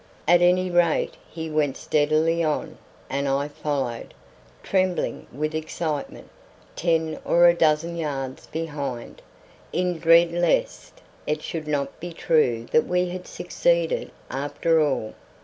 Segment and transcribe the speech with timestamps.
[0.27, 4.15] At any rate he went steadily on, and I followed,
[4.63, 6.31] trembling with excitement,
[6.75, 9.21] ten or a dozen yards behind,
[9.71, 15.13] in dread lest it should not be true that we had succeeded after all.